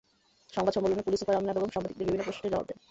[0.55, 2.77] সংবাদ সম্মেলনে police super Amena Begum সাংবাদিকদের বিভিন্ন প্রশ্নের জবাব দেন।